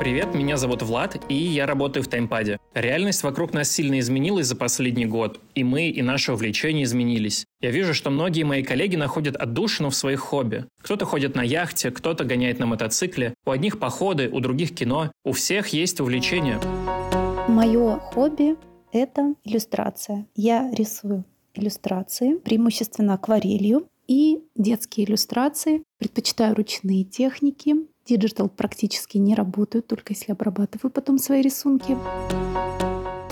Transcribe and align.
Привет, 0.00 0.34
меня 0.34 0.56
зовут 0.56 0.80
Влад, 0.80 1.22
и 1.28 1.34
я 1.34 1.66
работаю 1.66 2.02
в 2.02 2.08
Таймпаде. 2.08 2.58
Реальность 2.72 3.22
вокруг 3.22 3.52
нас 3.52 3.70
сильно 3.70 3.98
изменилась 3.98 4.46
за 4.46 4.56
последний 4.56 5.04
год, 5.04 5.38
и 5.54 5.62
мы, 5.62 5.88
и 5.90 6.00
наши 6.00 6.32
увлечения 6.32 6.84
изменились. 6.84 7.44
Я 7.60 7.70
вижу, 7.70 7.92
что 7.92 8.08
многие 8.08 8.44
мои 8.44 8.62
коллеги 8.62 8.96
находят 8.96 9.36
отдушину 9.36 9.90
в 9.90 9.94
своих 9.94 10.20
хобби. 10.20 10.64
Кто-то 10.80 11.04
ходит 11.04 11.34
на 11.34 11.42
яхте, 11.42 11.90
кто-то 11.90 12.24
гоняет 12.24 12.58
на 12.58 12.64
мотоцикле, 12.64 13.34
у 13.44 13.50
одних 13.50 13.78
походы, 13.78 14.30
у 14.30 14.40
других 14.40 14.74
кино, 14.74 15.12
у 15.22 15.32
всех 15.32 15.68
есть 15.68 16.00
увлечения. 16.00 16.58
Мое 17.46 17.98
хобби— 17.98 18.56
это 18.92 19.34
иллюстрация. 19.44 20.26
Я 20.34 20.72
рисую 20.72 21.26
иллюстрации, 21.52 22.38
преимущественно 22.38 23.12
акварелью, 23.12 23.86
и 24.10 24.40
детские 24.56 25.06
иллюстрации. 25.06 25.84
Предпочитаю 25.98 26.56
ручные 26.56 27.04
техники, 27.04 27.76
Digital 28.06 28.48
практически 28.48 29.18
не 29.18 29.34
работают, 29.34 29.86
только 29.86 30.12
если 30.14 30.32
обрабатываю 30.32 30.90
потом 30.90 31.18
свои 31.18 31.42
рисунки. 31.42 31.96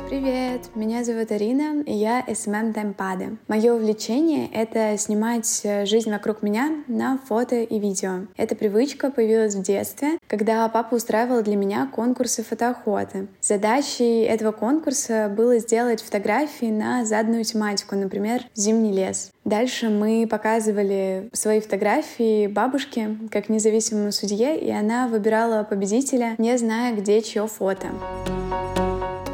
Привет, 0.08 0.70
меня 0.74 1.04
зовут 1.04 1.30
Арина, 1.32 1.82
и 1.82 1.92
я 1.92 2.24
SMM 2.26 2.72
Таймпады. 2.72 3.36
Мое 3.46 3.74
увлечение— 3.74 4.48
это 4.54 4.96
снимать 4.96 5.60
э, 5.64 5.84
жизнь 5.84 6.10
вокруг 6.10 6.42
меня 6.42 6.82
на 6.86 7.18
фото 7.28 7.56
и 7.56 7.78
видео. 7.78 8.20
Эта 8.38 8.54
привычка 8.54 9.10
появилась 9.10 9.54
в 9.54 9.62
детстве, 9.62 10.16
когда 10.26 10.66
папа 10.70 10.94
устраивал 10.94 11.42
для 11.42 11.56
меня 11.56 11.90
конкурсы 11.94 12.42
фотоохоты. 12.42 13.28
Задачей 13.42 14.22
этого 14.22 14.52
конкурса 14.52 15.30
было 15.36 15.58
сделать 15.58 16.00
фотографии 16.00 16.70
на 16.70 17.04
заданную 17.04 17.44
тематику, 17.44 17.94
например, 17.94 18.44
зимний 18.54 18.92
лес. 18.92 19.30
Дальше 19.44 19.90
мы 19.90 20.26
показывали 20.26 21.28
свои 21.34 21.60
фотографии 21.60 22.46
бабушке 22.46 23.18
как 23.30 23.50
независимому 23.50 24.12
судье, 24.12 24.58
и 24.58 24.70
она 24.70 25.06
выбирала 25.06 25.64
победителя, 25.64 26.34
не 26.38 26.56
зная, 26.56 26.94
где 26.94 27.20
чье 27.20 27.46
фото. 27.46 27.88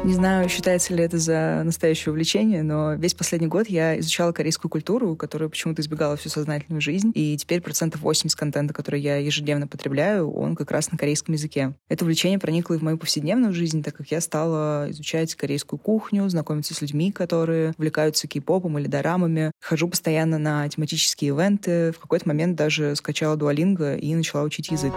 Не 0.05 0.13
знаю, 0.13 0.47
считается 0.49 0.93
ли 0.93 1.03
это 1.03 1.17
за 1.17 1.63
настоящее 1.65 2.11
увлечение, 2.11 2.61
но 2.61 2.93
весь 2.93 3.15
последний 3.15 3.47
год 3.47 3.67
я 3.67 3.97
изучала 3.99 4.33
корейскую 4.33 4.69
культуру, 4.69 5.15
которую 5.15 5.49
почему-то 5.49 5.81
избегала 5.81 6.15
всю 6.15 6.29
сознательную 6.29 6.79
жизнь, 6.79 7.11
и 7.15 7.35
теперь 7.37 7.59
процентов 7.59 8.01
80 8.01 8.37
контента, 8.37 8.71
который 8.71 9.01
я 9.01 9.17
ежедневно 9.17 9.65
потребляю, 9.65 10.31
он 10.31 10.55
как 10.55 10.69
раз 10.69 10.91
на 10.91 10.97
корейском 10.99 11.33
языке. 11.33 11.73
Это 11.89 12.05
увлечение 12.05 12.37
проникло 12.37 12.75
и 12.75 12.77
в 12.77 12.83
мою 12.83 12.99
повседневную 12.99 13.51
жизнь, 13.51 13.81
так 13.81 13.95
как 13.95 14.11
я 14.11 14.21
стала 14.21 14.91
изучать 14.91 15.33
корейскую 15.33 15.79
кухню, 15.79 16.29
знакомиться 16.29 16.75
с 16.75 16.81
людьми, 16.81 17.11
которые 17.11 17.73
увлекаются 17.75 18.27
кей-попом 18.27 18.79
или 18.79 18.85
дорамами. 18.85 19.51
Хожу 19.59 19.87
постоянно 19.87 20.37
на 20.37 20.69
тематические 20.69 21.29
ивенты, 21.29 21.91
в 21.93 21.97
какой-то 21.97 22.27
момент 22.27 22.55
даже 22.55 22.95
скачала 22.95 23.37
дуалинго 23.37 23.95
и 23.95 24.13
начала 24.13 24.43
учить 24.43 24.69
язык. 24.69 24.93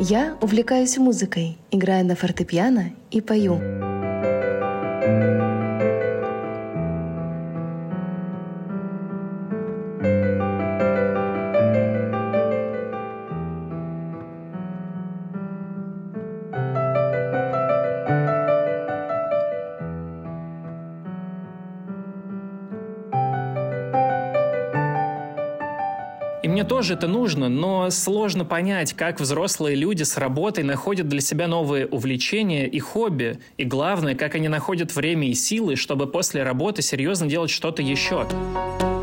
Я 0.00 0.36
увлекаюсь 0.40 0.96
музыкой, 0.96 1.58
играю 1.72 2.06
на 2.06 2.14
фортепиано 2.14 2.92
и 3.10 3.20
пою. 3.20 3.87
И 26.48 26.50
мне 26.50 26.64
тоже 26.64 26.94
это 26.94 27.06
нужно, 27.08 27.50
но 27.50 27.90
сложно 27.90 28.42
понять, 28.46 28.94
как 28.94 29.20
взрослые 29.20 29.76
люди 29.76 30.02
с 30.02 30.16
работой 30.16 30.64
находят 30.64 31.06
для 31.06 31.20
себя 31.20 31.46
новые 31.46 31.86
увлечения 31.86 32.66
и 32.66 32.78
хобби. 32.78 33.38
И 33.58 33.64
главное, 33.64 34.14
как 34.14 34.34
они 34.34 34.48
находят 34.48 34.96
время 34.96 35.28
и 35.28 35.34
силы, 35.34 35.76
чтобы 35.76 36.06
после 36.06 36.44
работы 36.44 36.80
серьезно 36.80 37.26
делать 37.26 37.50
что-то 37.50 37.82
еще. 37.82 38.26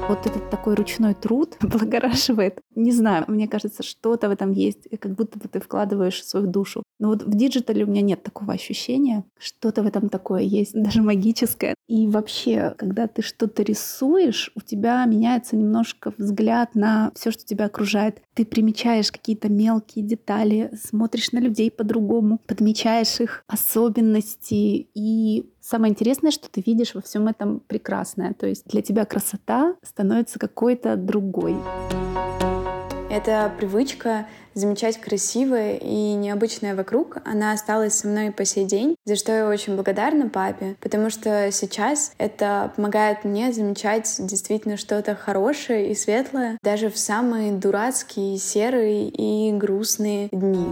Вот 0.07 0.25
этот 0.25 0.49
такой 0.49 0.73
ручной 0.73 1.13
труд 1.13 1.55
облагораживает. 1.61 2.61
Не 2.75 2.91
знаю, 2.91 3.25
мне 3.27 3.47
кажется, 3.47 3.83
что-то 3.83 4.27
в 4.27 4.31
этом 4.31 4.51
есть, 4.51 4.87
как 4.99 5.15
будто 5.15 5.39
бы 5.39 5.47
ты 5.47 5.59
вкладываешь 5.59 6.23
свою 6.23 6.47
душу. 6.47 6.83
Но 6.99 7.09
вот 7.09 7.23
в 7.23 7.35
digital 7.35 7.79
е 7.79 7.85
у 7.85 7.87
меня 7.87 8.01
нет 8.01 8.23
такого 8.23 8.53
ощущения. 8.53 9.23
Что-то 9.39 9.83
в 9.83 9.87
этом 9.87 10.09
такое 10.09 10.41
есть, 10.41 10.73
даже 10.81 11.01
магическое. 11.01 11.75
И 11.87 12.07
вообще, 12.07 12.73
когда 12.77 13.07
ты 13.07 13.21
что-то 13.21 13.63
рисуешь, 13.63 14.51
у 14.55 14.61
тебя 14.61 15.05
меняется 15.05 15.55
немножко 15.55 16.13
взгляд 16.17 16.75
на 16.75 17.11
все, 17.15 17.31
что 17.31 17.45
тебя 17.45 17.65
окружает. 17.65 18.21
Ты 18.33 18.45
примечаешь 18.45 19.11
какие-то 19.11 19.49
мелкие 19.49 20.03
детали, 20.03 20.71
смотришь 20.81 21.31
на 21.31 21.39
людей 21.39 21.71
по-другому, 21.71 22.39
подмечаешь 22.47 23.19
их 23.19 23.43
особенности. 23.47 24.87
И 24.93 25.49
самое 25.61 25.91
интересное, 25.91 26.31
что 26.31 26.49
ты 26.49 26.61
видишь 26.65 26.95
во 26.95 27.01
всем 27.01 27.27
этом 27.27 27.61
прекрасное. 27.61 28.33
То 28.33 28.47
есть 28.47 28.65
для 28.67 28.81
тебя 28.81 29.05
красота 29.05 29.75
становится 29.83 30.39
какой-то 30.39 30.95
другой. 30.95 31.55
Эта 33.15 33.49
привычка 33.57 34.27
замечать 34.55 34.99
красивое 34.99 35.77
и 35.77 36.15
необычное 36.15 36.75
вокруг, 36.75 37.19
она 37.23 37.53
осталась 37.53 37.93
со 37.93 38.09
мной 38.09 38.29
по 38.29 38.43
сей 38.43 38.65
день, 38.65 38.97
за 39.05 39.15
что 39.15 39.31
я 39.31 39.47
очень 39.47 39.75
благодарна 39.75 40.27
папе, 40.27 40.75
потому 40.81 41.09
что 41.09 41.49
сейчас 41.53 42.11
это 42.17 42.73
помогает 42.75 43.23
мне 43.23 43.53
замечать 43.53 44.13
действительно 44.19 44.75
что-то 44.75 45.15
хорошее 45.15 45.91
и 45.91 45.95
светлое 45.95 46.57
даже 46.61 46.89
в 46.89 46.97
самые 46.97 47.53
дурацкие, 47.53 48.37
серые 48.37 49.07
и 49.07 49.53
грустные 49.53 50.27
дни. 50.33 50.67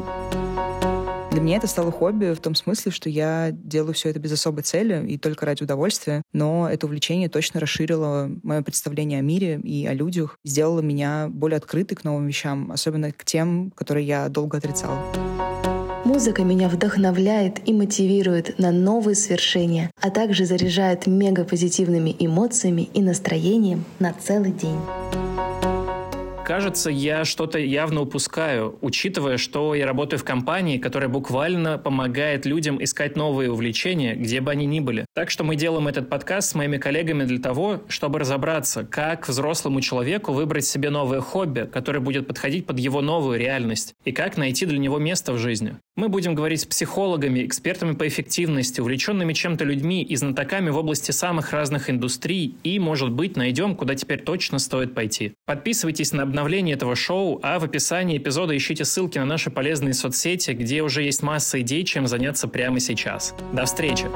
Меня 1.44 1.58
это 1.58 1.68
стало 1.68 1.92
хобби 1.92 2.34
в 2.34 2.40
том 2.40 2.56
смысле, 2.56 2.94
что 2.94 3.10
я 3.10 3.50
делаю 3.52 3.94
все 3.94 4.10
это 4.10 4.18
без 4.18 4.32
особой 4.32 4.64
цели 4.64 5.06
и 5.06 5.18
только 5.18 5.46
ради 5.46 5.64
удовольствия, 5.64 6.22
но 6.32 6.70
это 6.72 6.86
увлечение 6.86 7.28
точно 7.28 7.60
расширило 7.60 8.32
мое 8.44 8.62
представление 8.62 9.20
о 9.20 9.22
мире 9.22 9.60
и 9.62 9.86
о 9.86 9.94
людях, 9.94 10.40
сделало 10.46 10.80
меня 10.80 11.28
более 11.30 11.58
открытой 11.58 11.98
к 11.98 12.06
новым 12.06 12.28
вещам, 12.28 12.72
особенно 12.72 13.12
к 13.12 13.26
тем, 13.26 13.72
которые 13.76 14.08
я 14.08 14.30
долго 14.30 14.60
отрицала. 14.60 14.98
Музыка 16.06 16.44
меня 16.44 16.70
вдохновляет 16.70 17.68
и 17.68 17.74
мотивирует 17.74 18.58
на 18.58 18.72
новые 18.72 19.16
свершения, 19.16 19.92
а 20.00 20.12
также 20.12 20.46
заряжает 20.46 21.08
мега 21.08 21.44
позитивными 21.44 22.16
эмоциями 22.20 22.84
и 22.94 23.02
настроением 23.02 23.84
на 24.00 24.14
целый 24.14 24.54
день. 24.54 24.80
Кажется, 26.46 26.90
я 26.90 27.24
что-то 27.24 27.58
явно 27.58 28.02
упускаю, 28.02 28.78
учитывая, 28.82 29.38
что 29.38 29.74
я 29.76 29.86
работаю 29.86 30.20
в 30.20 30.26
компании, 30.26 30.78
которая 30.78 31.08
буквально 31.08 31.78
помогает 31.78 32.46
людям 32.46 32.84
искать 32.84 33.16
новые 33.16 33.50
увлечения, 33.50 34.14
где 34.14 34.42
бы 34.42 34.52
они 34.52 34.66
ни 34.66 34.82
были. 34.82 35.06
Так 35.16 35.30
что 35.30 35.46
мы 35.46 35.56
делаем 35.56 35.88
этот 35.88 36.10
подкаст 36.10 36.50
с 36.50 36.56
моими 36.56 36.78
коллегами 36.78 37.24
для 37.24 37.40
того, 37.40 37.84
чтобы 37.88 38.20
разобраться, 38.20 38.84
как 38.84 39.30
взрослому 39.30 39.80
человеку 39.80 40.34
выбрать 40.34 40.66
себе 40.66 40.90
новое 40.90 41.22
хобби, 41.22 41.70
которое 41.72 42.02
будет 42.02 42.28
подходить 42.28 42.66
под 42.66 42.78
его 42.78 43.00
новую 43.00 43.40
реальность, 43.40 43.94
и 44.04 44.12
как 44.12 44.36
найти 44.36 44.66
для 44.66 44.80
него 44.80 45.00
место 45.00 45.32
в 45.32 45.38
жизни. 45.38 45.78
Мы 45.96 46.10
будем 46.10 46.34
говорить 46.34 46.62
с 46.62 46.66
психологами, 46.66 47.46
экспертами 47.46 47.94
по 47.94 48.08
эффективности, 48.08 48.82
увлеченными 48.82 49.32
чем-то 49.34 49.64
людьми 49.64 50.02
и 50.02 50.16
знатоками 50.16 50.72
в 50.72 50.78
области 50.78 51.12
самых 51.12 51.52
разных 51.52 51.88
индустрий 51.88 52.58
и, 52.64 52.80
может 52.80 53.12
быть, 53.12 53.38
найдем, 53.38 53.76
куда 53.76 53.94
теперь 53.94 54.24
точно 54.24 54.58
стоит 54.58 54.96
пойти. 54.96 55.34
Подписывайтесь 55.46 56.12
на 56.12 56.24
обновление 56.24 56.74
этого 56.74 56.96
шоу, 56.96 57.40
а 57.44 57.60
в 57.60 57.64
описании 57.66 58.18
эпизода 58.18 58.58
ищите 58.58 58.86
ссылки 58.86 59.20
на 59.20 59.26
наши 59.26 59.52
полезные 59.52 59.94
соцсети, 59.94 60.52
где 60.52 60.82
уже 60.82 61.04
есть 61.04 61.22
масса 61.22 61.62
идей, 61.62 61.84
чем 61.84 62.08
заняться 62.08 62.48
прямо 62.48 62.80
сейчас. 62.80 63.36
До 63.54 63.66
встречи! 63.66 64.08